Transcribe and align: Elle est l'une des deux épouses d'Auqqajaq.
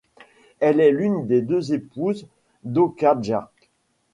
Elle 0.59 0.79
est 0.79 0.89
l'une 0.91 1.27
des 1.27 1.43
deux 1.43 1.75
épouses 1.75 2.25
d'Auqqajaq. 2.63 3.49